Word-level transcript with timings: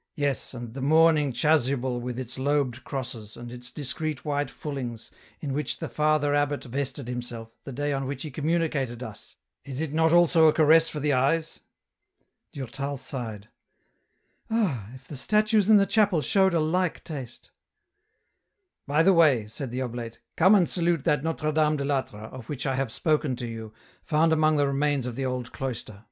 "Yes, 0.14 0.54
and 0.54 0.72
the 0.72 0.80
mourning 0.80 1.34
chasuble 1.34 2.00
with 2.00 2.18
its 2.18 2.38
lobed 2.38 2.82
crosses, 2.82 3.36
and 3.36 3.52
its 3.52 3.70
discreet 3.70 4.24
white 4.24 4.48
fullings, 4.48 5.10
in 5.40 5.52
which 5.52 5.80
the 5.80 5.88
Father 5.90 6.34
abbot 6.34 6.64
vested 6.64 7.08
himself, 7.08 7.50
the 7.64 7.74
day 7.74 7.92
on 7.92 8.06
which 8.06 8.22
he 8.22 8.30
communicated 8.30 9.02
us, 9.02 9.36
is 9.66 9.80
not 9.92 10.12
it 10.12 10.14
also 10.14 10.46
a 10.46 10.52
caress 10.54 10.88
for 10.88 10.98
the 10.98 11.12
eyes?" 11.12 11.60
Durtal 12.54 12.96
sighed:" 12.96 13.50
Ah! 14.50 14.88
if 14.94 15.06
the 15.06 15.14
statues 15.14 15.68
in 15.68 15.76
the 15.76 15.84
chapel 15.84 16.22
showed 16.22 16.54
a 16.54 16.58
like 16.60 17.04
taste!"" 17.04 17.50
By 18.86 19.02
the 19.02 19.12
way," 19.12 19.46
said 19.46 19.70
the 19.72 19.82
oblate," 19.82 20.22
come 20.38 20.54
and 20.54 20.66
salute 20.66 21.04
that 21.04 21.22
Notre 21.22 21.52
Dame 21.52 21.76
de 21.76 21.84
I'Atre, 21.84 22.32
of 22.32 22.48
which 22.48 22.64
I 22.64 22.76
have 22.76 22.90
spoken 22.90 23.36
to 23.36 23.46
you, 23.46 23.74
found 24.02 24.32
among 24.32 24.56
the 24.56 24.66
remains 24.68 25.06
of 25.06 25.16
the 25.16 25.26
old 25.26 25.52
cloister. 25.52 26.06